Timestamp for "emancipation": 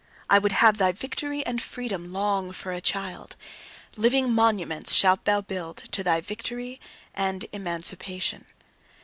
7.51-8.45